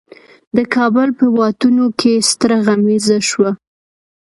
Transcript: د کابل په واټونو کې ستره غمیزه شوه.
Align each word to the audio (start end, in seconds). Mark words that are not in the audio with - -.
د 0.55 0.57
کابل 0.75 1.07
په 1.19 1.25
واټونو 1.37 1.85
کې 1.99 2.13
ستره 2.29 2.57
غمیزه 2.65 3.17
شوه. 3.29 3.51